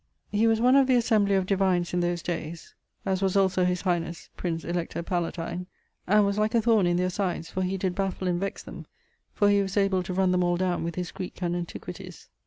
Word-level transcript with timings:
He 0.31 0.47
was 0.47 0.59
one 0.59 0.75
of 0.75 0.87
the 0.87 0.95
assembly 0.95 1.35
of 1.35 1.45
divines 1.45 1.93
in 1.93 1.99
those 1.99 2.23
dayes 2.23 2.73
(as 3.05 3.21
was 3.21 3.37
also 3.37 3.65
his 3.65 3.81
highnesse... 3.83 4.29
Prince 4.35 4.65
Elector 4.65 5.03
Palatine[BP]), 5.03 5.67
and 6.07 6.25
was 6.25 6.39
like 6.39 6.55
a 6.55 6.61
thorne 6.63 6.87
in 6.87 6.97
their 6.97 7.11
sides; 7.11 7.51
for 7.51 7.61
he 7.61 7.77
did 7.77 7.93
baffle 7.93 8.27
and 8.27 8.41
vexe 8.41 8.63
them; 8.63 8.87
for 9.31 9.47
he 9.47 9.61
was 9.61 9.77
able 9.77 10.01
to 10.01 10.13
runne 10.15 10.31
them 10.31 10.43
all 10.43 10.57
downe 10.57 10.83
with 10.83 10.95
his 10.95 11.11
Greeke 11.11 11.43
and 11.43 11.55
antiquities. 11.55 12.29